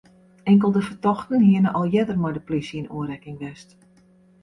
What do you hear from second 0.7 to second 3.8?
fertochten hiene al earder mei de plysje yn oanrekking west.